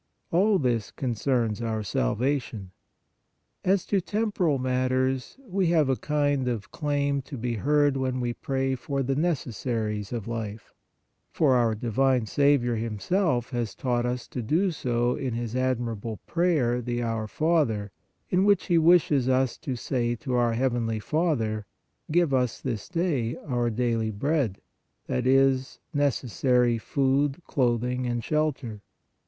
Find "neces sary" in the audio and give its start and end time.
25.95-26.79